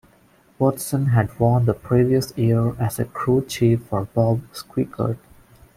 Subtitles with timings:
[0.57, 5.19] Watson had won the previous year as a crew chief for Bob Sweikert.